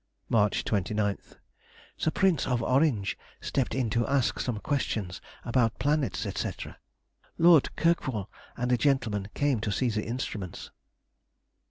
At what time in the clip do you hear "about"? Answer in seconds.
5.45-5.77